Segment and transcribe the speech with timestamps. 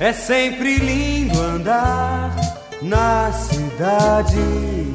[0.00, 2.32] É sempre lindo andar
[2.80, 4.36] na cidade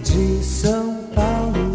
[0.02, 1.74] de São Paulo.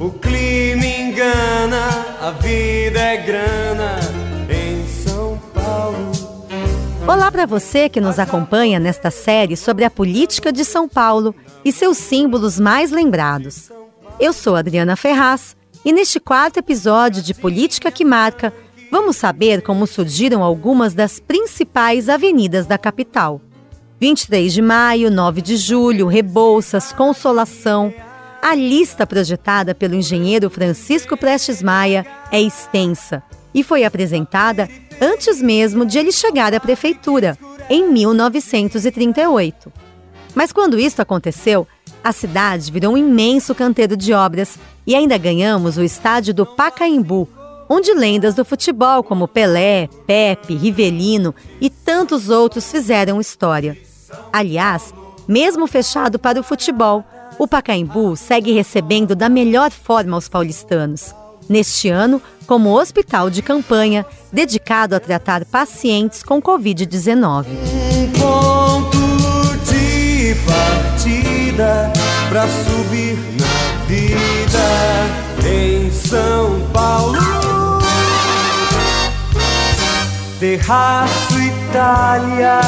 [0.00, 1.90] O clima engana,
[2.20, 4.00] a vida é grana
[4.50, 6.10] em São Paulo.
[7.06, 11.32] Olá para você que nos acompanha nesta série sobre a política de São Paulo
[11.64, 13.70] e seus símbolos mais lembrados.
[14.18, 15.54] Eu sou Adriana Ferraz
[15.84, 18.52] e neste quarto episódio de Política que Marca,
[18.90, 23.40] vamos saber como surgiram algumas das principais avenidas da capital.
[24.00, 27.92] 23 de maio, 9 de julho, Rebouças, Consolação.
[28.42, 33.22] A lista projetada pelo engenheiro Francisco Prestes Maia é extensa
[33.54, 34.68] e foi apresentada
[35.00, 37.36] antes mesmo de ele chegar à prefeitura,
[37.68, 39.72] em 1938.
[40.34, 41.66] Mas quando isso aconteceu,
[42.02, 47.28] a cidade virou um imenso canteiro de obras e ainda ganhamos o estádio do Pacaembu,
[47.72, 53.78] onde lendas do futebol como Pelé, Pepe, Rivelino e tantos outros fizeram história.
[54.32, 54.92] Aliás,
[55.28, 57.04] mesmo fechado para o futebol,
[57.38, 61.14] o Pacaembu segue recebendo da melhor forma os paulistanos.
[61.48, 67.46] Neste ano, como hospital de campanha dedicado a tratar pacientes com Covid-19.
[67.46, 68.98] Um ponto
[69.64, 71.92] de partida
[72.28, 77.49] para subir na vida em São Paulo.
[80.40, 82.60] Terraço Itália,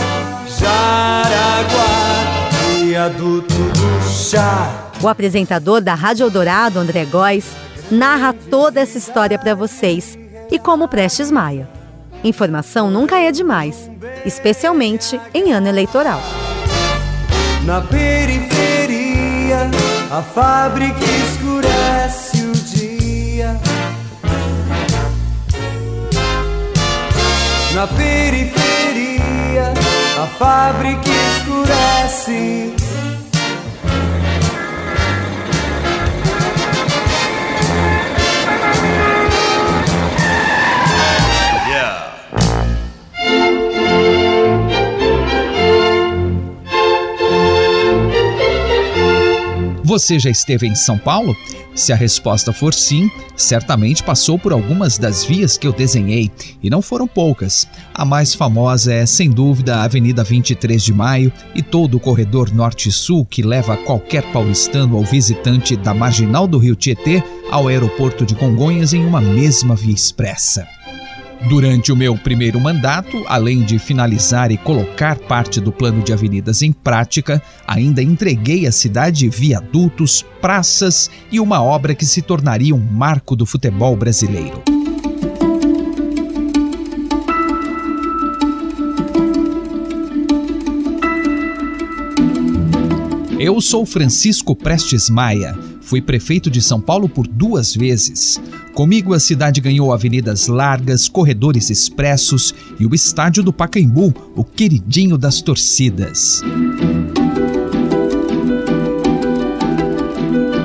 [0.47, 4.91] Jaraguá, viaduto do chá.
[5.03, 7.47] O apresentador da Rádio Eldorado, André Góes,
[7.91, 10.19] narra toda essa história para vocês
[10.51, 11.67] e como Prestes Maia.
[12.23, 13.91] Informação nunca é demais,
[14.27, 16.21] especialmente em ano eleitoral.
[17.65, 19.71] Na periferia,
[20.11, 21.03] a fábrica
[27.75, 29.73] Na periferia,
[30.23, 32.12] a fábrica escurece.
[49.93, 51.37] Você já esteve em São Paulo?
[51.75, 56.31] Se a resposta for sim, certamente passou por algumas das vias que eu desenhei,
[56.63, 57.69] e não foram poucas.
[57.93, 62.51] A mais famosa é, sem dúvida, a Avenida 23 de Maio e todo o corredor
[62.55, 68.35] norte-sul que leva qualquer paulistano ou visitante da marginal do Rio Tietê ao aeroporto de
[68.35, 70.67] Congonhas em uma mesma via expressa.
[71.49, 76.63] Durante o meu primeiro mandato, além de finalizar e colocar parte do plano de avenidas
[76.63, 82.79] em prática, ainda entreguei à cidade viadutos, praças e uma obra que se tornaria um
[82.79, 84.72] marco do futebol brasileiro.
[93.45, 95.59] Eu sou Francisco Prestes Maia.
[95.81, 98.41] Fui prefeito de São Paulo por duas vezes.
[98.73, 105.19] Comigo, a cidade ganhou avenidas largas, corredores expressos e o estádio do Pacaembu, o queridinho
[105.19, 106.41] das torcidas.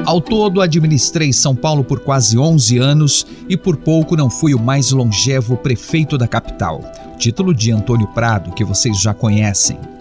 [0.06, 4.60] Ao todo, administrei São Paulo por quase 11 anos e por pouco não fui o
[4.60, 6.84] mais longevo prefeito da capital.
[7.18, 9.97] Título de Antônio Prado, que vocês já conhecem.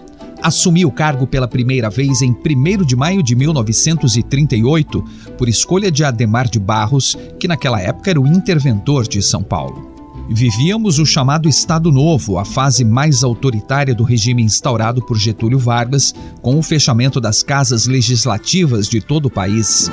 [0.47, 5.03] Assumi o cargo pela primeira vez em 1 de maio de 1938,
[5.37, 9.91] por escolha de Ademar de Barros, que naquela época era o interventor de São Paulo.
[10.29, 16.15] Vivíamos o chamado Estado Novo, a fase mais autoritária do regime instaurado por Getúlio Vargas,
[16.41, 19.91] com o fechamento das casas legislativas de todo o país.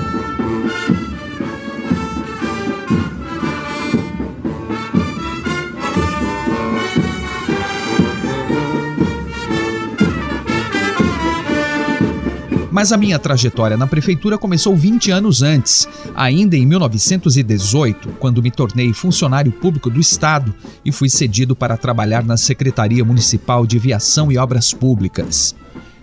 [12.75, 18.51] Mas a minha trajetória na prefeitura começou 20 anos antes, ainda em 1918, quando me
[18.51, 20.53] tornei funcionário público do Estado
[20.85, 25.55] e fui cedido para trabalhar na Secretaria Municipal de Viação e Obras Públicas.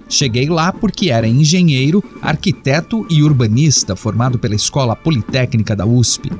[0.08, 6.32] Cheguei lá porque era engenheiro, arquiteto e urbanista formado pela Escola Politécnica da USP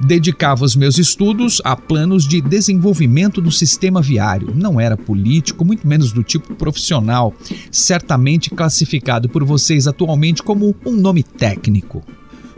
[0.00, 4.52] dedicava os meus estudos a planos de desenvolvimento do sistema viário.
[4.54, 7.34] Não era político, muito menos do tipo profissional,
[7.70, 12.02] certamente classificado por vocês atualmente como um nome técnico.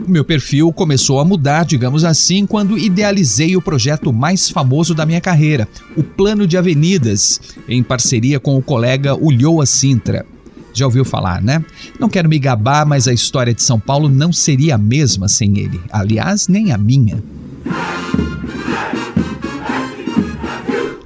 [0.05, 5.05] O meu perfil começou a mudar, digamos assim, quando idealizei o projeto mais famoso da
[5.05, 10.25] minha carreira, o Plano de Avenidas, em parceria com o colega Ulloa Sintra.
[10.73, 11.63] Já ouviu falar, né?
[11.99, 15.59] Não quero me gabar, mas a história de São Paulo não seria a mesma sem
[15.59, 15.79] ele.
[15.91, 17.21] Aliás, nem a minha.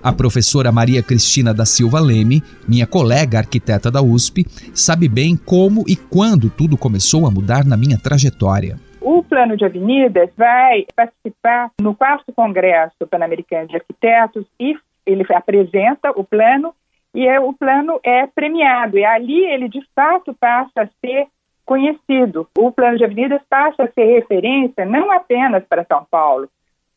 [0.07, 5.83] A professora Maria Cristina da Silva Leme, minha colega arquiteta da USP, sabe bem como
[5.85, 8.79] e quando tudo começou a mudar na minha trajetória.
[9.01, 16.11] O Plano de Avenidas vai participar no quarto Congresso Pan-Americano de Arquitetos e ele apresenta
[16.11, 16.73] o plano
[17.17, 18.95] e é, o plano é premiado.
[18.95, 21.25] E ali ele, de fato, passa a ser
[21.65, 22.47] conhecido.
[22.55, 26.47] O plano de avenidas passa a ser referência não apenas para São Paulo,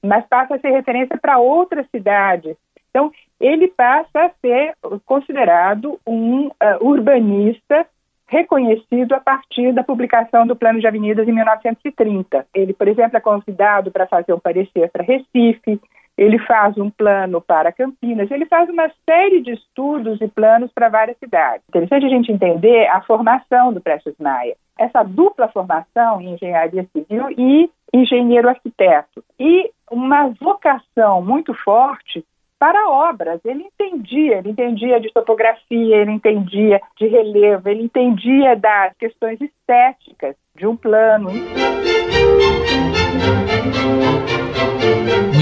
[0.02, 2.54] mas passa a ser referência para outras cidades.
[2.90, 4.74] Então, ele passa a ser
[5.06, 6.52] considerado um uh,
[6.82, 7.86] urbanista
[8.26, 12.46] reconhecido a partir da publicação do Plano de Avenidas em 1930.
[12.54, 15.80] Ele, por exemplo, é convidado para fazer um parecer para Recife,
[16.16, 20.88] ele faz um plano para Campinas, ele faz uma série de estudos e planos para
[20.88, 21.62] várias cidades.
[21.68, 24.54] Interessante a gente entender a formação do Prestes Maia.
[24.78, 29.24] Essa dupla formação em engenharia civil e engenheiro arquiteto.
[29.38, 32.24] E uma vocação muito forte
[32.58, 33.40] para obras.
[33.44, 40.36] Ele entendia, ele entendia de topografia, ele entendia de relevo, ele entendia das questões estéticas
[40.54, 41.30] de um plano.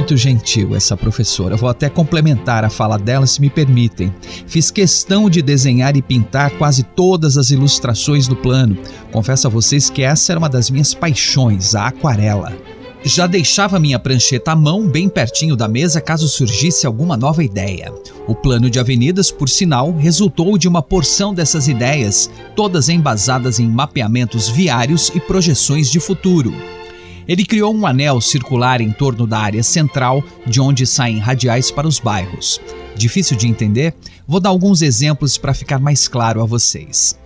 [0.09, 1.55] Muito gentil essa professora.
[1.55, 4.11] Vou até complementar a fala dela, se me permitem.
[4.47, 8.79] Fiz questão de desenhar e pintar quase todas as ilustrações do plano.
[9.13, 12.57] Confesso a vocês que essa era uma das minhas paixões, a aquarela.
[13.05, 17.93] Já deixava minha prancheta à mão bem pertinho da mesa caso surgisse alguma nova ideia.
[18.27, 23.69] O plano de avenidas, por sinal, resultou de uma porção dessas ideias, todas embasadas em
[23.69, 26.78] mapeamentos viários e projeções de futuro.
[27.29, 31.87] Ele criou um anel circular em torno da área central, de onde saem radiais para
[31.87, 32.59] os bairros.
[32.97, 33.95] Difícil de entender?
[34.27, 37.19] Vou dar alguns exemplos para ficar mais claro a vocês.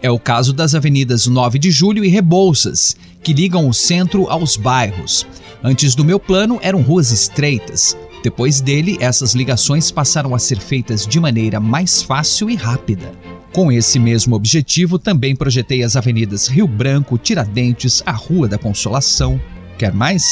[0.00, 4.56] É o caso das avenidas 9 de Julho e Rebouças, que ligam o centro aos
[4.56, 5.26] bairros.
[5.62, 7.96] Antes do meu plano eram ruas estreitas.
[8.22, 13.12] Depois dele, essas ligações passaram a ser feitas de maneira mais fácil e rápida.
[13.52, 19.40] Com esse mesmo objetivo, também projetei as avenidas Rio Branco, Tiradentes, a Rua da Consolação.
[19.76, 20.24] Quer mais?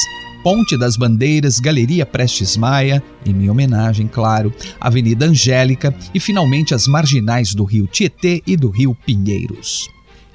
[0.44, 6.86] Ponte das Bandeiras, Galeria Prestes Maia, em minha homenagem, claro, Avenida Angélica e finalmente as
[6.86, 9.88] marginais do Rio Tietê e do Rio Pinheiros.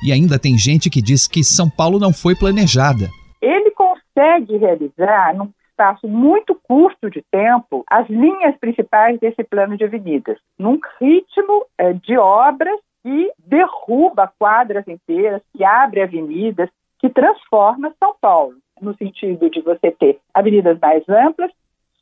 [0.03, 3.09] E ainda tem gente que diz que São Paulo não foi planejada.
[3.41, 9.83] Ele consegue realizar, num espaço muito curto de tempo, as linhas principais desse plano de
[9.83, 17.93] avenidas, num ritmo é, de obras que derruba quadras inteiras, que abre avenidas, que transforma
[17.99, 21.51] São Paulo, no sentido de você ter avenidas mais amplas,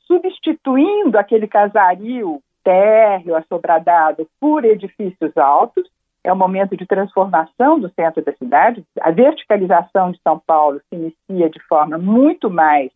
[0.05, 5.89] substituindo aquele casario térreo assobradado por edifícios altos
[6.23, 8.83] é um momento de transformação do centro da cidade.
[8.99, 12.91] A verticalização de São Paulo se inicia de forma muito mais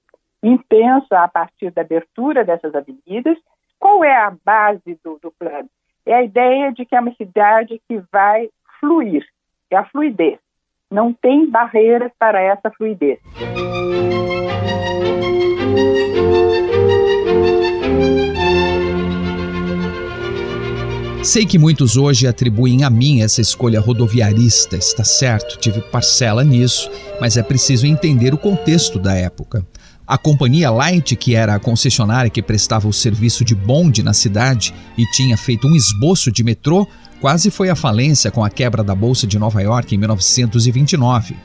[0.48, 3.38] intensa a partir da abertura dessas avenidas.
[3.80, 5.70] Qual é a base do, do plano?
[6.06, 8.50] É a ideia de que é uma cidade que vai
[8.80, 9.26] fluir,
[9.72, 10.40] é a fluidez.
[10.92, 13.20] Não tem barreiras para essa fluidez.
[21.24, 26.88] Sei que muitos hoje atribuem a mim essa escolha rodoviarista, está certo, tive parcela nisso,
[27.20, 29.66] mas é preciso entender o contexto da época.
[30.08, 34.72] A companhia Light, que era a concessionária que prestava o serviço de bonde na cidade
[34.96, 36.88] e tinha feito um esboço de metrô,
[37.20, 41.36] quase foi à falência com a quebra da Bolsa de Nova York em 1929.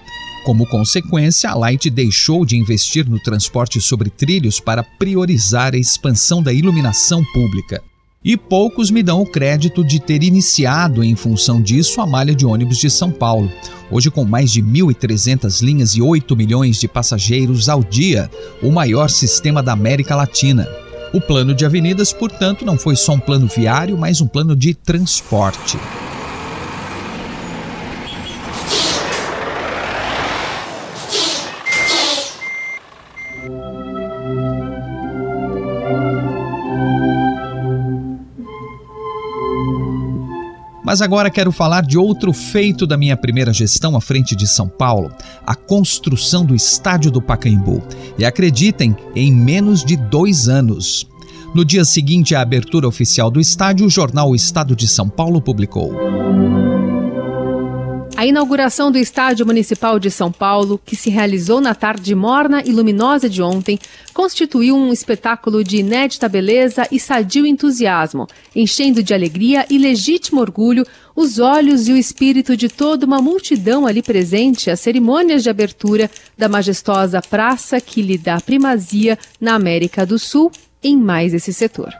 [0.45, 6.43] Como consequência, a Light deixou de investir no transporte sobre trilhos para priorizar a expansão
[6.43, 7.83] da iluminação pública.
[8.23, 12.45] E poucos me dão o crédito de ter iniciado, em função disso, a malha de
[12.45, 13.50] ônibus de São Paulo.
[13.91, 18.31] Hoje, com mais de 1.300 linhas e 8 milhões de passageiros ao dia,
[18.62, 20.69] o maior sistema da América Latina.
[21.15, 24.75] O plano de avenidas, portanto, não foi só um plano viário, mas um plano de
[24.75, 25.79] transporte.
[40.90, 44.66] Mas agora quero falar de outro feito da minha primeira gestão à frente de São
[44.66, 45.12] Paulo:
[45.47, 47.80] a construção do estádio do Pacaembu.
[48.18, 51.06] E acreditem, em menos de dois anos.
[51.54, 55.40] No dia seguinte à abertura oficial do estádio, o jornal O Estado de São Paulo
[55.40, 55.92] publicou.
[58.21, 62.71] A inauguração do Estádio Municipal de São Paulo, que se realizou na tarde morna e
[62.71, 63.79] luminosa de ontem,
[64.12, 70.87] constituiu um espetáculo de inédita beleza e sadio entusiasmo, enchendo de alegria e legítimo orgulho
[71.17, 76.11] os olhos e o espírito de toda uma multidão ali presente às cerimônias de abertura
[76.37, 81.95] da majestosa praça que lhe dá primazia na América do Sul em mais esse setor.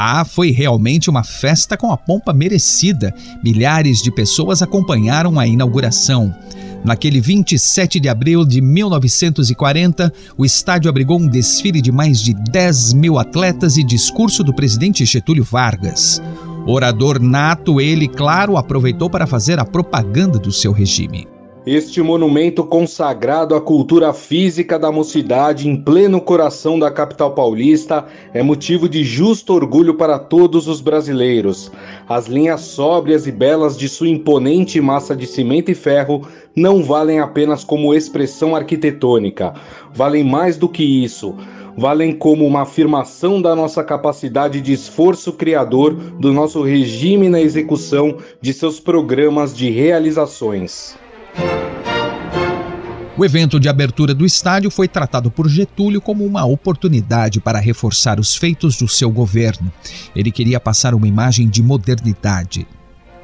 [0.00, 3.12] Ah, foi realmente uma festa com a pompa merecida.
[3.42, 6.32] Milhares de pessoas acompanharam a inauguração.
[6.84, 12.92] Naquele 27 de abril de 1940, o estádio abrigou um desfile de mais de 10
[12.92, 16.22] mil atletas e discurso do presidente Getúlio Vargas.
[16.64, 21.26] Orador nato, ele, claro, aproveitou para fazer a propaganda do seu regime.
[21.70, 28.42] Este monumento consagrado à cultura física da mocidade em pleno coração da capital paulista é
[28.42, 31.70] motivo de justo orgulho para todos os brasileiros.
[32.08, 37.20] As linhas sóbrias e belas de sua imponente massa de cimento e ferro não valem
[37.20, 39.52] apenas como expressão arquitetônica,
[39.92, 41.36] valem mais do que isso
[41.76, 48.16] valem como uma afirmação da nossa capacidade de esforço criador do nosso regime na execução
[48.40, 50.96] de seus programas de realizações.
[53.16, 58.20] O evento de abertura do estádio foi tratado por Getúlio como uma oportunidade para reforçar
[58.20, 59.72] os feitos do seu governo.
[60.14, 62.64] Ele queria passar uma imagem de modernidade,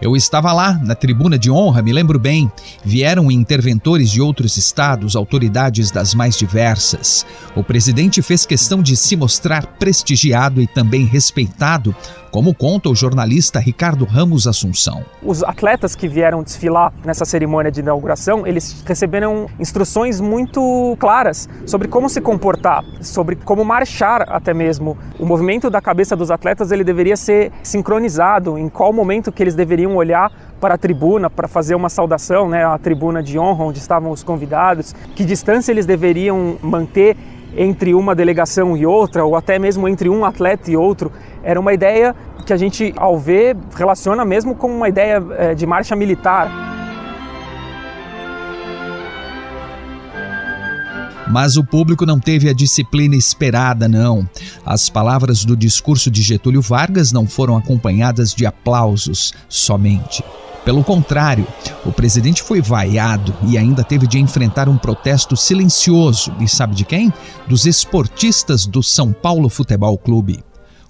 [0.05, 2.53] eu estava lá, na tribuna de honra, me lembro bem.
[2.85, 7.25] Vieram interventores de outros estados, autoridades das mais diversas.
[7.57, 11.97] O presidente fez questão de se mostrar prestigiado e também respeitado
[12.35, 15.05] como conta o jornalista Ricardo Ramos Assunção.
[15.23, 21.87] Os atletas que vieram desfilar nessa cerimônia de inauguração, eles receberam instruções muito claras sobre
[21.87, 24.99] como se comportar, sobre como marchar até mesmo.
[25.17, 29.55] O movimento da cabeça dos atletas ele deveria ser sincronizado, em qual momento que eles
[29.55, 33.79] deveriam olhar para a tribuna para fazer uma saudação, né, a tribuna de honra onde
[33.79, 37.17] estavam os convidados, que distância eles deveriam manter
[37.57, 41.11] entre uma delegação e outra, ou até mesmo entre um atleta e outro.
[41.43, 42.15] Era uma ideia
[42.47, 46.51] que a gente, ao ver, relaciona mesmo com uma ideia eh, de marcha militar.
[51.31, 54.29] Mas o público não teve a disciplina esperada, não.
[54.65, 60.23] As palavras do discurso de Getúlio Vargas não foram acompanhadas de aplausos somente.
[60.65, 61.47] Pelo contrário,
[61.85, 66.35] o presidente foi vaiado e ainda teve de enfrentar um protesto silencioso.
[66.41, 67.13] E sabe de quem?
[67.47, 70.43] Dos esportistas do São Paulo Futebol Clube.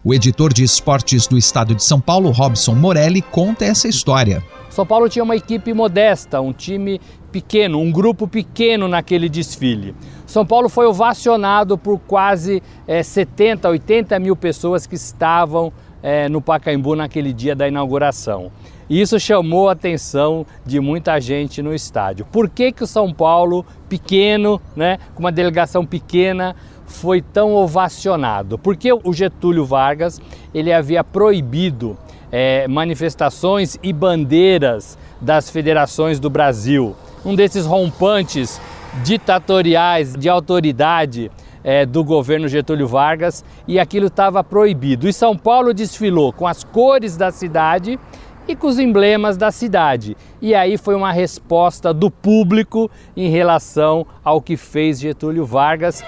[0.04, 4.44] O editor de esportes do estado de São Paulo, Robson Morelli, conta essa história.
[4.70, 7.00] São Paulo tinha uma equipe modesta, um time
[7.32, 9.94] pequeno, um grupo pequeno naquele desfile.
[10.24, 16.40] São Paulo foi ovacionado por quase é, 70, 80 mil pessoas que estavam é, no
[16.40, 18.52] Pacaembu naquele dia da inauguração.
[18.88, 22.26] E isso chamou a atenção de muita gente no estádio.
[22.30, 26.54] Por que, que o São Paulo, pequeno, né, com uma delegação pequena,
[26.86, 28.58] foi tão ovacionado?
[28.58, 30.20] Porque o Getúlio Vargas
[30.54, 31.96] ele havia proibido
[32.30, 36.94] é, manifestações e bandeiras das federações do Brasil.
[37.24, 38.60] Um desses rompantes
[39.02, 41.30] ditatoriais de autoridade
[41.64, 45.08] é, do governo Getúlio Vargas e aquilo estava proibido.
[45.08, 47.98] E São Paulo desfilou com as cores da cidade
[48.46, 50.16] e com os emblemas da cidade.
[50.40, 56.02] E aí foi uma resposta do público em relação ao que fez Getúlio Vargas.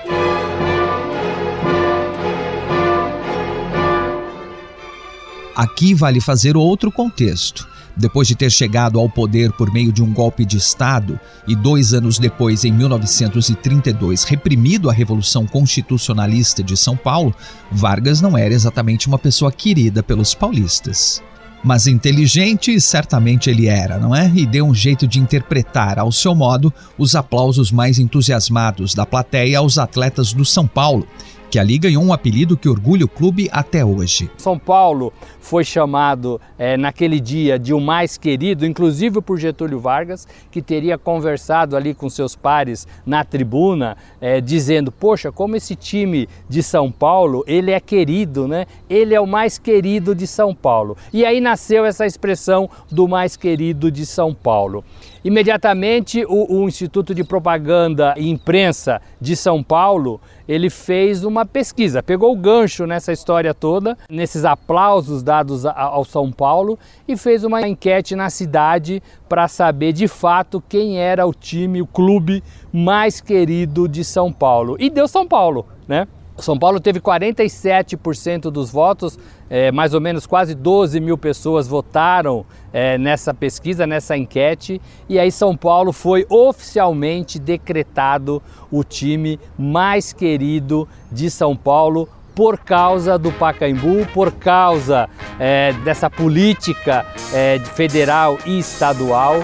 [5.55, 7.67] Aqui vale fazer outro contexto.
[7.97, 11.95] Depois de ter chegado ao poder por meio de um golpe de Estado e dois
[11.95, 17.35] anos depois, em 1932, reprimido a Revolução Constitucionalista de São Paulo,
[17.73, 21.23] Vargas não era exatamente uma pessoa querida pelos paulistas.
[21.67, 24.31] Mas inteligente, certamente ele era, não é?
[24.37, 29.59] E deu um jeito de interpretar, ao seu modo, os aplausos mais entusiasmados da plateia
[29.59, 31.09] aos atletas do São Paulo,
[31.51, 34.31] que ali ganhou um apelido que orgulha o clube até hoje.
[34.37, 40.27] São Paulo foi chamado é, naquele dia de o mais querido, inclusive por Getúlio Vargas,
[40.51, 46.29] que teria conversado ali com seus pares na tribuna, é, dizendo: Poxa, como esse time
[46.49, 48.67] de São Paulo ele é querido, né?
[48.91, 50.97] Ele é o mais querido de São Paulo.
[51.13, 54.85] E aí nasceu essa expressão do mais querido de São Paulo.
[55.27, 62.03] Imediatamente, o, o, Instituto de Propaganda e Imprensa de São Paulo ele fez uma pesquisa,
[62.03, 67.67] pegou o gancho nessa história toda, nesses aplausos dados ao São Paulo e fez uma
[67.67, 73.89] enquete na cidade para saber de fato quem era o time, o clube mais querido
[73.89, 74.77] de São Paulo.
[74.79, 76.07] E deu São Paulo, né?
[76.39, 82.45] São Paulo teve 47% dos votos, é, mais ou menos quase 12 mil pessoas votaram
[82.73, 90.13] é, nessa pesquisa, nessa enquete, e aí São Paulo foi oficialmente decretado o time mais
[90.13, 95.09] querido de São Paulo por causa do Pacaembu, por causa
[95.41, 99.37] é, dessa política é, federal e estadual.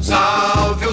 [0.00, 0.86] Salve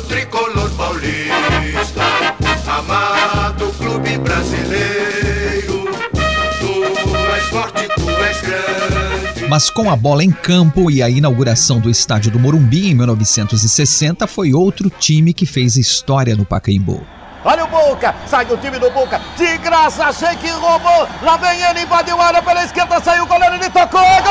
[9.50, 14.28] Mas com a bola em campo e a inauguração do estádio do Morumbi em 1960,
[14.28, 17.04] foi outro time que fez história no Pacaembu.
[17.44, 21.60] Olha o Boca, sai do time do Boca, de graça, achei que roubou, lá vem
[21.64, 24.30] ele, invadiu a área pela esquerda, saiu o goleiro, ele tocou, gol!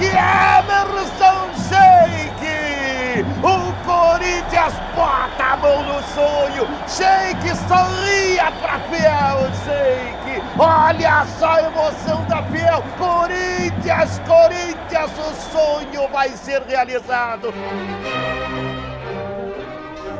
[0.00, 2.40] Sheik Emerson Sheik!
[3.42, 6.66] O Corinthians bota a mão no sonho!
[6.88, 10.42] Sheik sorria pra Fiel Sheik!
[10.58, 12.82] Olha só a emoção da Fiel!
[12.96, 17.52] Corinthians, Corinthians, o sonho vai ser realizado!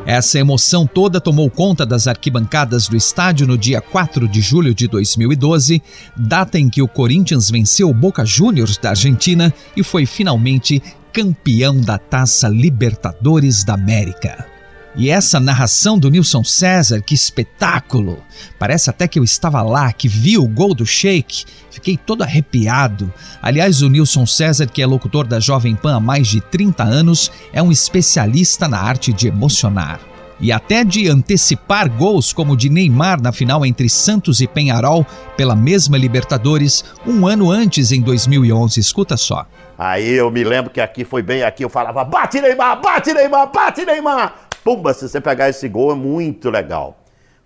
[0.06, 4.88] Essa emoção toda tomou conta das arquibancadas do estádio no dia 4 de julho de
[4.88, 5.82] 2012,
[6.16, 11.80] data em que o Corinthians venceu o Boca Juniors da Argentina e foi finalmente campeão
[11.80, 14.49] da Taça Libertadores da América.
[14.96, 18.22] E essa narração do Nilson César, que espetáculo!
[18.58, 21.44] Parece até que eu estava lá, que vi o gol do Sheik.
[21.70, 23.12] Fiquei todo arrepiado.
[23.40, 27.30] Aliás, o Nilson César, que é locutor da Jovem Pan há mais de 30 anos,
[27.52, 30.00] é um especialista na arte de emocionar.
[30.40, 35.06] E até de antecipar gols como o de Neymar na final entre Santos e Penharol
[35.36, 38.80] pela mesma Libertadores, um ano antes, em 2011.
[38.80, 39.46] Escuta só.
[39.78, 43.52] Aí eu me lembro que aqui foi bem aqui, eu falava: bate Neymar, bate Neymar,
[43.52, 44.49] bate Neymar!
[44.64, 47.00] Pumba, se você pegar esse gol é muito legal.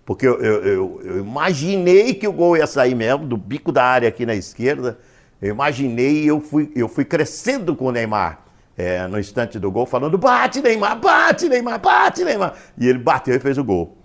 [0.05, 4.07] Porque eu, eu, eu, imaginei que o gol ia sair mesmo, do bico da área
[4.07, 4.99] aqui na esquerda.
[5.41, 8.39] Eu imaginei e eu fui, eu fui crescendo com o Neymar.
[8.77, 12.53] É, no instante do gol, falando: bate Neymar, bate Neymar, bate Neymar.
[12.77, 13.97] E ele bateu e fez o gol.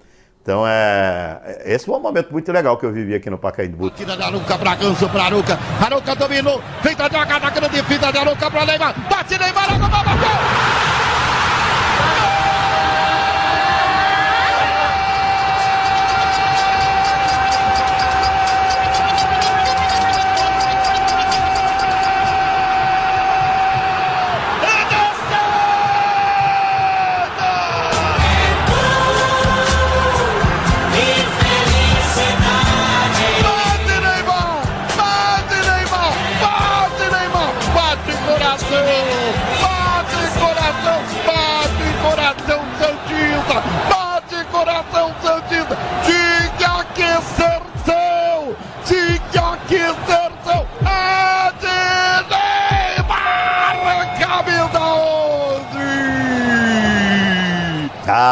[0.43, 3.91] Então, é, esse foi um momento muito legal que eu vivi aqui no Pacaembu.
[3.91, 5.59] Tira da Aruca, Bragança para Aruca.
[5.85, 8.95] Aruca dominou, feita jogada grande, fita de Aruca para Neymar.
[9.09, 11.00] Bate Neymar, bateu!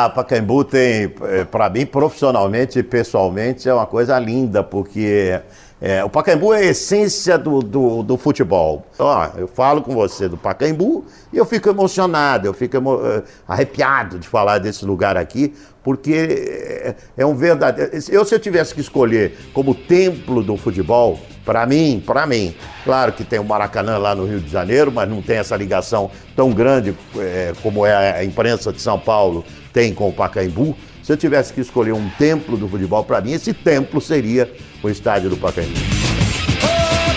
[0.06, 5.40] Pacaembu tem, eh, para mim, profissionalmente e pessoalmente, é uma coisa linda, porque
[5.80, 8.84] é, o Pacaembu é a essência do, do, do futebol.
[8.98, 13.22] Ó, eu falo com você do Pacaembu e eu fico emocionado, eu fico emo eh,
[13.46, 17.92] arrepiado de falar desse lugar aqui, porque é, é um verdadeiro.
[18.10, 23.12] Eu, se eu tivesse que escolher como templo do futebol, para mim, para mim, claro
[23.12, 26.50] que tem o Maracanã lá no Rio de Janeiro, mas não tem essa ligação tão
[26.50, 30.76] grande é, como é a imprensa de São Paulo tem com o Pacaembu.
[31.02, 34.52] Se eu tivesse que escolher um templo do futebol, para mim, esse templo seria
[34.82, 35.78] o estádio do Pacaembu.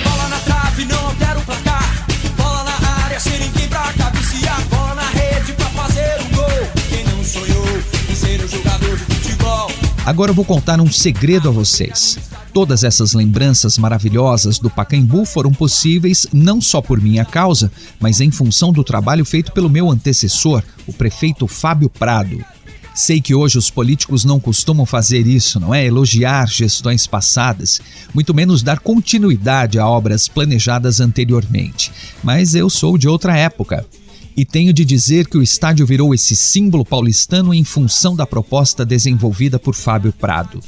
[0.03, 2.05] bola na trave, não altera o placar.
[2.37, 4.61] Bola na área, sem ninguém pra cabecear.
[4.69, 6.67] Bola na rede pra fazer um gol.
[6.89, 7.65] Quem não sonhou
[8.09, 9.71] em ser um jogador de futebol.
[10.05, 12.17] Agora eu vou contar um segredo a vocês.
[12.53, 18.29] Todas essas lembranças maravilhosas do Pacaembu foram possíveis não só por minha causa, mas em
[18.29, 22.43] função do trabalho feito pelo meu antecessor, o prefeito Fábio Prado.
[22.93, 25.85] Sei que hoje os políticos não costumam fazer isso, não é?
[25.85, 27.79] Elogiar gestões passadas,
[28.13, 31.89] muito menos dar continuidade a obras planejadas anteriormente.
[32.21, 33.85] Mas eu sou de outra época.
[34.35, 38.85] E tenho de dizer que o estádio virou esse símbolo paulistano em função da proposta
[38.85, 40.61] desenvolvida por Fábio Prado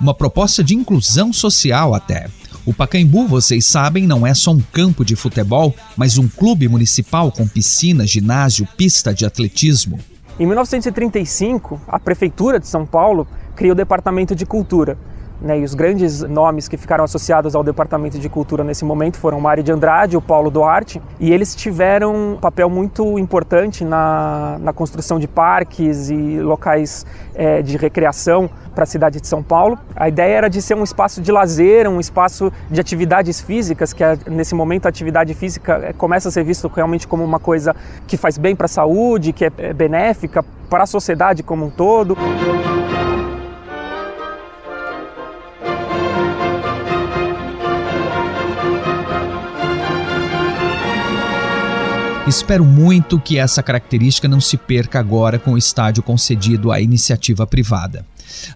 [0.00, 2.28] uma proposta de inclusão social até.
[2.66, 7.30] O Pacaembu, vocês sabem, não é só um campo de futebol, mas um clube municipal
[7.30, 9.98] com piscina, ginásio, pista de atletismo.
[10.38, 14.98] Em 1935, a Prefeitura de São Paulo criou o Departamento de Cultura.
[15.40, 19.40] Né, e os grandes nomes que ficaram associados ao Departamento de Cultura nesse momento foram
[19.40, 24.56] Mário de Andrade e o Paulo Duarte, e eles tiveram um papel muito importante na,
[24.60, 29.78] na construção de parques e locais é, de recreação para a cidade de São Paulo.
[29.94, 34.02] A ideia era de ser um espaço de lazer, um espaço de atividades físicas, que
[34.02, 37.74] é, nesse momento a atividade física é, começa a ser visto realmente como uma coisa
[38.06, 41.70] que faz bem para a saúde, que é, é benéfica para a sociedade como um
[41.70, 42.16] todo.
[52.26, 57.46] Espero muito que essa característica não se perca agora com o estádio concedido à iniciativa
[57.46, 58.06] privada.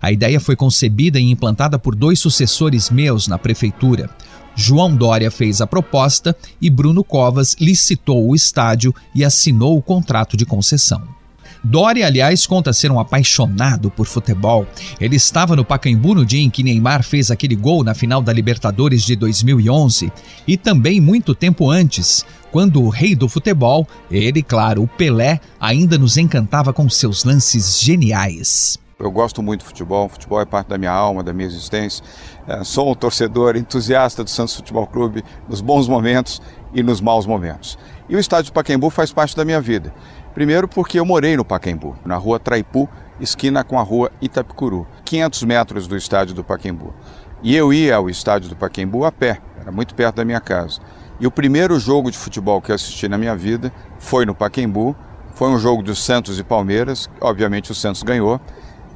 [0.00, 4.08] A ideia foi concebida e implantada por dois sucessores meus na prefeitura.
[4.56, 10.34] João Dória fez a proposta e Bruno Covas licitou o estádio e assinou o contrato
[10.34, 11.18] de concessão.
[11.62, 14.66] Dória, aliás, conta ser um apaixonado por futebol.
[15.00, 18.32] Ele estava no Pacaembu no dia em que Neymar fez aquele gol na final da
[18.32, 20.12] Libertadores de 2011
[20.46, 25.98] e também muito tempo antes, quando o rei do futebol, ele, claro, o Pelé, ainda
[25.98, 28.78] nos encantava com seus lances geniais.
[28.98, 32.04] Eu gosto muito de futebol, futebol é parte da minha alma, da minha existência.
[32.48, 36.42] É, sou um torcedor entusiasta do Santos Futebol Clube nos bons momentos
[36.74, 37.78] e nos maus momentos.
[38.08, 39.94] E o estádio do Pacaembu faz parte da minha vida.
[40.34, 42.88] Primeiro porque eu morei no Pacaembu, na rua Traipu,
[43.20, 46.92] esquina com a rua Itapicuru, 500 metros do estádio do Pacaembu.
[47.40, 50.80] E eu ia ao estádio do Pacaembu a pé, era muito perto da minha casa.
[51.20, 54.94] E o primeiro jogo de futebol que eu assisti na minha vida foi no Pacaembu.
[55.34, 57.10] Foi um jogo dos Santos e Palmeiras.
[57.20, 58.40] Obviamente o Santos ganhou.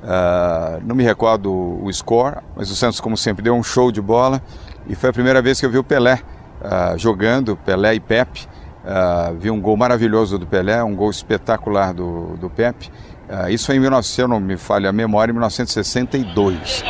[0.03, 4.01] Uh, não me recordo o score, mas o Santos, como sempre, deu um show de
[4.01, 4.43] bola.
[4.89, 6.21] E foi a primeira vez que eu vi o Pelé
[6.61, 8.49] uh, jogando, Pelé e Pepe.
[8.85, 12.91] Uh, vi um gol maravilhoso do Pelé, um gol espetacular do, do Pepe.
[13.49, 16.85] Isso foi em 1900, se eu não me falha a memória, em 1962.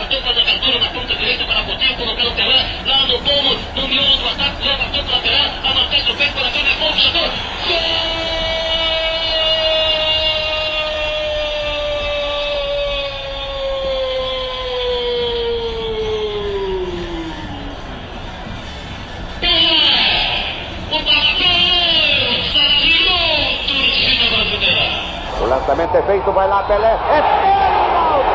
[25.73, 26.93] Lançamento é feito, vai lá Pelé.
[26.93, 28.29] É pênalti!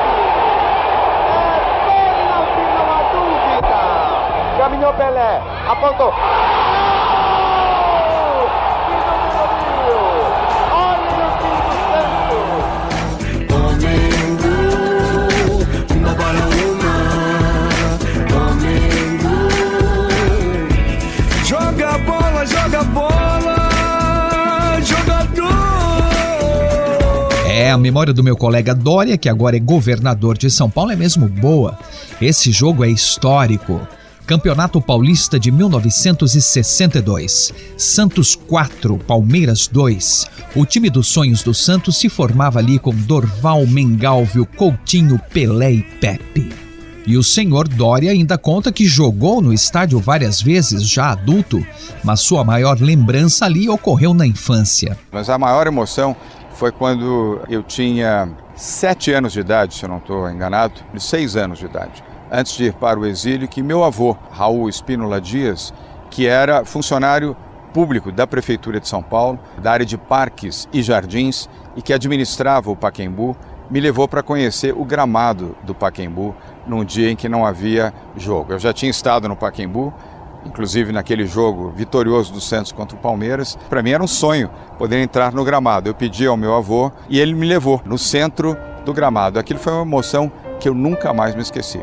[1.30, 3.78] É pênalti, não há dúvida!
[4.58, 6.14] Caminhou Pelé, apontou.
[27.68, 30.96] É, a memória do meu colega Dória, que agora é governador de São Paulo, é
[30.96, 31.78] mesmo boa.
[32.22, 33.86] Esse jogo é histórico.
[34.26, 37.54] Campeonato Paulista de 1962.
[37.76, 40.28] Santos 4, Palmeiras 2.
[40.56, 45.84] O time dos sonhos do Santos se formava ali com Dorval, Mengalvio, Coutinho, Pelé e
[45.84, 46.68] Pepe.
[47.08, 51.66] E o senhor Dória ainda conta que jogou no estádio várias vezes, já adulto,
[52.04, 54.98] mas sua maior lembrança ali ocorreu na infância.
[55.10, 56.14] Mas a maior emoção
[56.58, 61.60] foi quando eu tinha sete anos de idade, se eu não estou enganado, seis anos
[61.60, 65.72] de idade, antes de ir para o exílio, que meu avô, Raul Espínola Dias,
[66.10, 67.38] que era funcionário
[67.72, 72.72] público da Prefeitura de São Paulo, da área de parques e jardins, e que administrava
[72.72, 73.38] o Paquembu,
[73.70, 78.54] me levou para conhecer o gramado do Paquembu num dia em que não havia jogo.
[78.54, 79.94] Eu já tinha estado no Paquembu,
[80.48, 83.58] inclusive naquele jogo vitorioso do Santos contra o Palmeiras.
[83.70, 85.90] Para mim era um sonho poder entrar no gramado.
[85.90, 89.38] Eu pedi ao meu avô e ele me levou no centro do gramado.
[89.38, 91.80] Aquilo foi uma emoção que eu nunca mais me esqueci.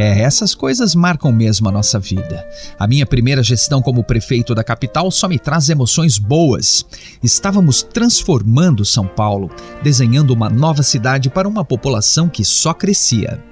[0.00, 2.48] É, essas coisas marcam mesmo a nossa vida.
[2.78, 6.86] A minha primeira gestão como prefeito da capital só me traz emoções boas.
[7.22, 9.50] Estávamos transformando São Paulo,
[9.82, 13.44] desenhando uma nova cidade para uma população que só crescia.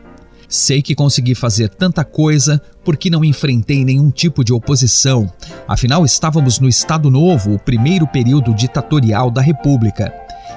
[0.48, 5.30] Sei que consegui fazer tanta coisa porque não enfrentei nenhum tipo de oposição.
[5.68, 10.10] Afinal, estávamos no Estado Novo, o primeiro período ditatorial da República.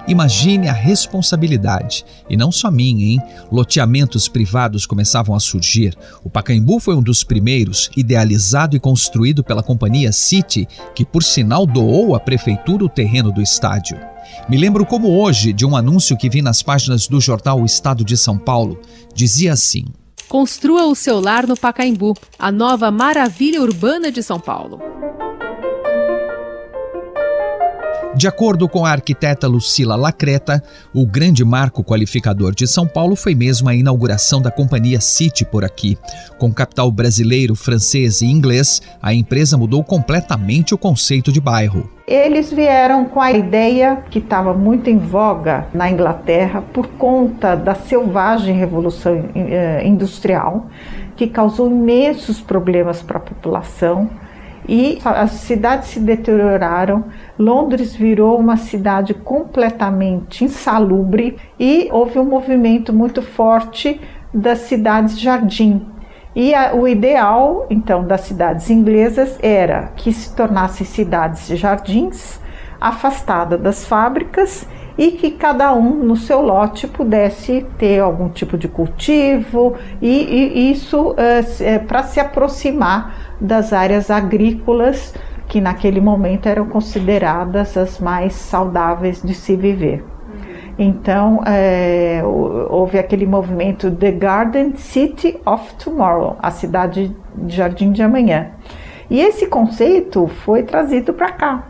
[0.07, 2.05] Imagine a responsabilidade.
[2.29, 3.19] E não só minha, hein?
[3.51, 5.95] Loteamentos privados começavam a surgir.
[6.23, 11.65] O Pacaembu foi um dos primeiros, idealizado e construído pela companhia City, que por sinal
[11.65, 13.97] doou à prefeitura o terreno do estádio.
[14.49, 18.03] Me lembro como hoje de um anúncio que vi nas páginas do jornal O Estado
[18.03, 18.79] de São Paulo.
[19.13, 19.85] Dizia assim:
[20.27, 24.79] Construa o seu lar no Pacaembu, a nova maravilha urbana de São Paulo.
[28.13, 30.61] De acordo com a arquiteta Lucila Lacreta,
[30.93, 35.63] o grande marco qualificador de São Paulo foi mesmo a inauguração da companhia City por
[35.63, 35.97] aqui.
[36.37, 41.89] Com capital brasileiro, francês e inglês, a empresa mudou completamente o conceito de bairro.
[42.05, 47.73] Eles vieram com a ideia que estava muito em voga na Inglaterra por conta da
[47.73, 50.67] selvagem revolução eh, industrial,
[51.15, 54.09] que causou imensos problemas para a população
[54.67, 57.05] e as cidades se deterioraram.
[57.37, 63.99] Londres virou uma cidade completamente insalubre e houve um movimento muito forte
[64.33, 65.85] das cidades jardim.
[66.35, 72.39] E a, o ideal, então, das cidades inglesas era que se tornassem cidades jardins,
[72.79, 74.65] afastadas das fábricas
[74.97, 80.71] e que cada um no seu lote pudesse ter algum tipo de cultivo e, e
[80.71, 85.13] isso é, para se aproximar das áreas agrícolas
[85.47, 90.05] que naquele momento eram consideradas as mais saudáveis de se viver.
[90.79, 92.21] Então, é,
[92.69, 98.51] houve aquele movimento The Garden City of Tomorrow, a cidade de jardim de amanhã.
[99.09, 101.67] E esse conceito foi trazido para cá.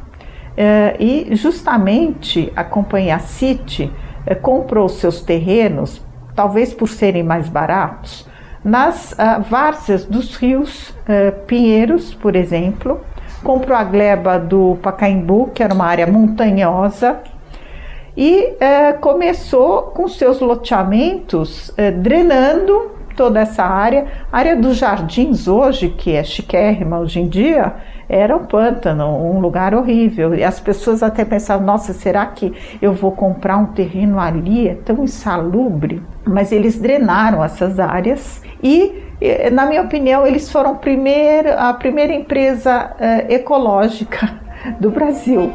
[0.55, 3.91] É, e justamente a companhia City
[4.25, 6.05] é, comprou seus terrenos,
[6.36, 8.29] talvez por serem mais baratos,
[8.63, 13.02] nas uh, várzeas dos rios uh, Pinheiros, por exemplo,
[13.43, 17.19] comprou a gleba do Pacaembu, que era uma área montanhosa,
[18.15, 24.06] e é, começou com seus loteamentos drenando toda essa área.
[24.32, 27.74] A área dos jardins hoje, que é chiquérrima hoje em dia,
[28.12, 30.36] era um pântano, um lugar horrível.
[30.36, 34.67] E as pessoas até pensavam, nossa, será que eu vou comprar um terreno ali?
[34.67, 36.04] É tão insalubre.
[36.26, 39.02] Mas eles drenaram essas áreas e,
[39.54, 44.30] na minha opinião, eles foram primeiro, a primeira empresa é, ecológica
[44.78, 45.52] do Brasil.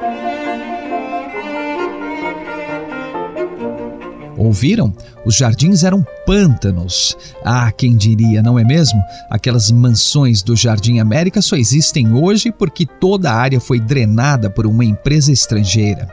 [4.36, 4.92] Ouviram?
[5.24, 7.16] Os jardins eram pântanos.
[7.44, 9.02] Ah, quem diria, não é mesmo?
[9.30, 14.66] Aquelas mansões do Jardim América só existem hoje porque toda a área foi drenada por
[14.66, 16.08] uma empresa estrangeira.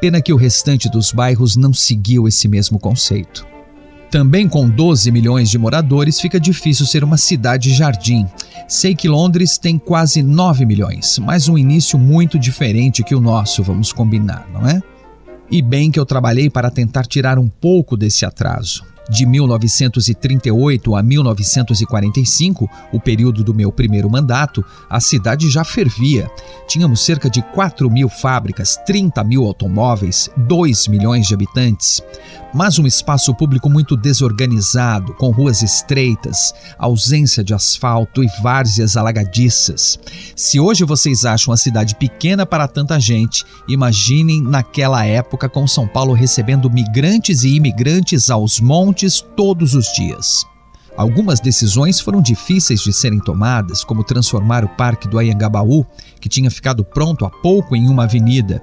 [0.00, 3.46] Pena que o restante dos bairros não seguiu esse mesmo conceito.
[4.10, 8.26] Também com 12 milhões de moradores, fica difícil ser uma cidade-jardim.
[8.68, 13.62] Sei que Londres tem quase 9 milhões, mas um início muito diferente que o nosso,
[13.62, 14.80] vamos combinar, não é?
[15.50, 18.84] E bem que eu trabalhei para tentar tirar um pouco desse atraso.
[19.08, 26.28] De 1938 a 1945, o período do meu primeiro mandato, a cidade já fervia.
[26.66, 32.02] Tínhamos cerca de 4 mil fábricas, 30 mil automóveis, 2 milhões de habitantes
[32.56, 39.98] mas um espaço público muito desorganizado, com ruas estreitas, ausência de asfalto e várzeas alagadiças.
[40.34, 45.86] Se hoje vocês acham a cidade pequena para tanta gente, imaginem naquela época com São
[45.86, 50.46] Paulo recebendo migrantes e imigrantes aos montes todos os dias.
[50.96, 55.84] Algumas decisões foram difíceis de serem tomadas, como transformar o Parque do Ayangabaú,
[56.18, 58.62] que tinha ficado pronto há pouco em uma avenida,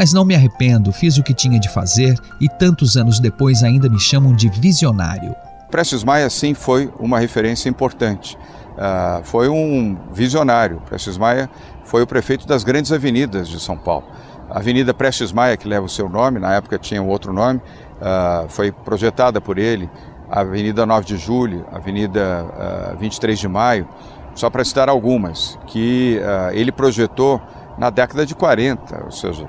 [0.00, 3.86] mas não me arrependo, fiz o que tinha de fazer e tantos anos depois ainda
[3.86, 5.36] me chamam de visionário.
[5.70, 8.34] Prestes Maia, sim, foi uma referência importante.
[8.78, 10.80] Uh, foi um visionário.
[10.86, 11.50] Prestes Maia
[11.84, 14.06] foi o prefeito das grandes avenidas de São Paulo.
[14.48, 17.60] A Avenida Prestes Maia, que leva o seu nome, na época tinha um outro nome,
[18.00, 19.90] uh, foi projetada por ele.
[20.30, 23.86] A Avenida 9 de Julho, a Avenida uh, ah, 23 de Maio,
[24.34, 26.18] só para citar algumas, que
[26.54, 27.38] ele projetou
[27.76, 29.48] na década de 40, ou seja,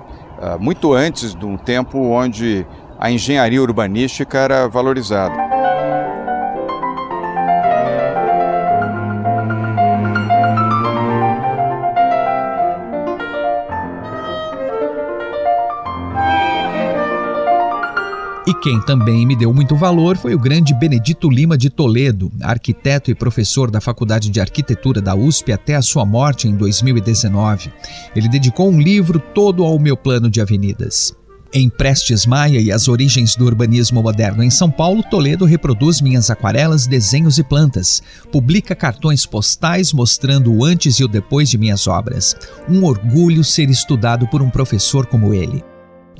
[0.59, 2.65] muito antes de um tempo onde
[2.99, 5.60] a engenharia urbanística era valorizada.
[18.51, 23.09] E quem também me deu muito valor foi o grande Benedito Lima de Toledo, arquiteto
[23.09, 27.71] e professor da Faculdade de Arquitetura da USP até a sua morte em 2019.
[28.13, 31.15] Ele dedicou um livro todo ao meu plano de avenidas.
[31.53, 36.29] Em Prestes Maia e as origens do urbanismo moderno em São Paulo, Toledo reproduz minhas
[36.29, 38.03] aquarelas, desenhos e plantas.
[38.33, 42.35] Publica cartões postais mostrando o antes e o depois de minhas obras.
[42.67, 45.63] Um orgulho ser estudado por um professor como ele.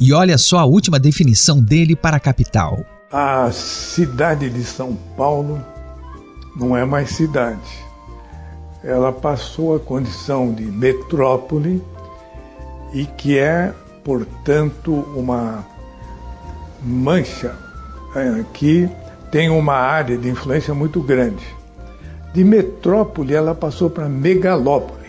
[0.03, 2.83] E olha só a última definição dele para a capital.
[3.11, 5.63] A cidade de São Paulo
[6.55, 7.59] não é mais cidade.
[8.83, 11.83] Ela passou a condição de metrópole
[12.91, 15.63] e que é, portanto, uma
[16.81, 17.55] mancha
[18.15, 18.89] é, que
[19.31, 21.45] tem uma área de influência muito grande.
[22.33, 25.00] De metrópole, ela passou para megalópole.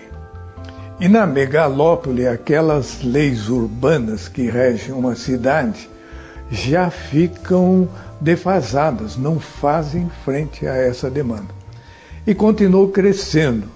[1.02, 5.90] E na megalópole, aquelas leis urbanas que regem uma cidade
[6.48, 7.88] já ficam
[8.20, 11.48] defasadas, não fazem frente a essa demanda.
[12.24, 13.66] E continuou crescendo.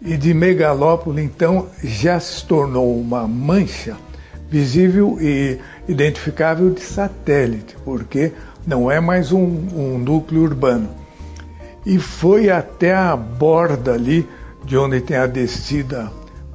[0.00, 3.96] E de megalópole, então, já se tornou uma mancha
[4.48, 8.30] visível e identificável de satélite, porque
[8.64, 10.90] não é mais um, um núcleo urbano.
[11.84, 14.24] E foi até a borda ali
[14.64, 16.10] de onde tem a descida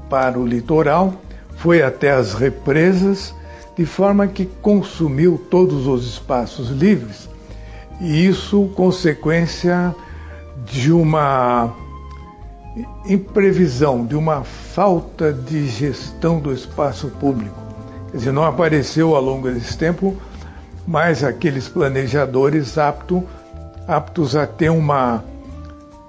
[0.09, 1.13] para o litoral,
[1.57, 3.33] foi até as represas,
[3.77, 7.29] de forma que consumiu todos os espaços livres,
[8.01, 9.93] e isso consequência
[10.65, 11.73] de uma
[13.05, 17.57] imprevisão, de uma falta de gestão do espaço público.
[18.11, 20.15] Quer dizer, não apareceu ao longo desse tempo
[20.87, 23.23] mais aqueles planejadores apto,
[23.87, 25.23] aptos a ter uma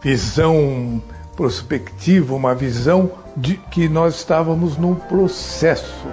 [0.02, 1.02] visão
[1.40, 6.06] prospectiva, uma visão de que nós estávamos num processo.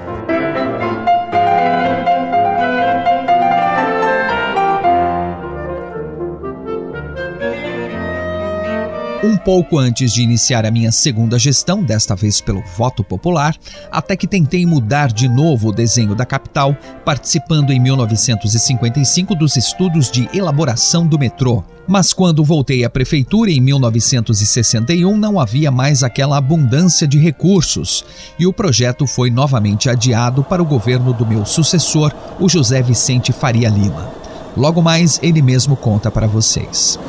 [9.23, 13.56] Um pouco antes de iniciar a minha segunda gestão, desta vez pelo voto popular,
[13.91, 20.12] até que tentei mudar de novo o desenho da capital, participando em 1955 dos estudos
[20.12, 21.63] de elaboração do metrô.
[21.88, 28.06] Mas quando voltei à prefeitura em 1961, não havia mais aquela abundância de recursos
[28.38, 33.34] e o projeto foi novamente adiado para o governo do meu sucessor, o José Vicente
[33.34, 34.12] Faria Lima.
[34.56, 36.99] Logo mais, ele mesmo conta para vocês.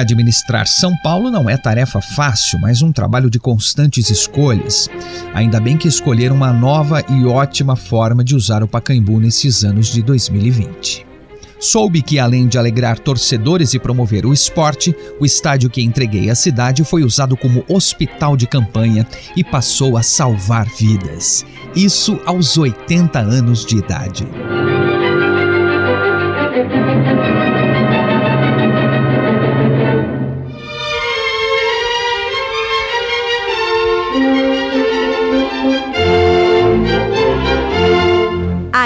[0.00, 4.88] Administrar São Paulo não é tarefa fácil, mas um trabalho de constantes escolhas.
[5.34, 9.92] Ainda bem que escolheram uma nova e ótima forma de usar o Pacaembu nesses anos
[9.92, 11.06] de 2020.
[11.60, 16.34] Soube que, além de alegrar torcedores e promover o esporte, o estádio que entreguei à
[16.34, 21.44] cidade foi usado como hospital de campanha e passou a salvar vidas.
[21.76, 24.26] Isso aos 80 anos de idade.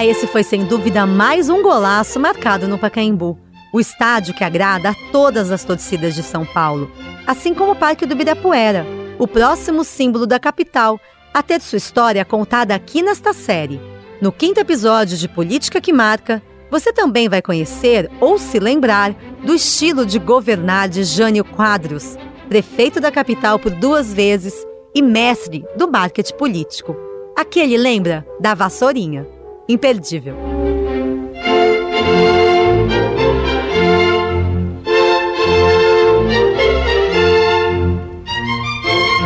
[0.05, 3.38] Ah, esse foi sem dúvida mais um golaço marcado no Pacaembu.
[3.73, 6.93] O estádio que agrada a todas as torcidas de São Paulo,
[7.27, 8.85] assim como o Parque do Ibirapuera,
[9.19, 11.01] o próximo símbolo da capital,
[11.33, 13.81] a ter sua história contada aqui nesta série.
[14.21, 19.55] No quinto episódio de Política que Marca, você também vai conhecer ou se lembrar do
[19.55, 25.90] estilo de governar de Jânio Quadros, prefeito da capital por duas vezes e mestre do
[25.90, 26.95] marketing político.
[27.35, 29.34] Aquele lembra da vassourinha
[29.68, 30.35] imperdível.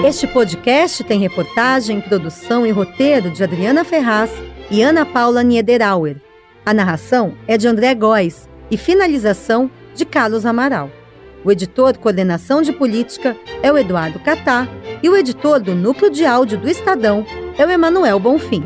[0.05, 4.31] Este podcast tem reportagem, produção e roteiro de Adriana Ferraz
[4.71, 6.17] e Ana Paula Niederauer.
[6.65, 10.91] A narração é de André Góes e finalização de Carlos Amaral.
[11.45, 14.67] O editor Coordenação de Política é o Eduardo Catá
[15.03, 17.25] e o editor do Núcleo de Áudio do Estadão
[17.59, 18.65] é o Emanuel Bonfim.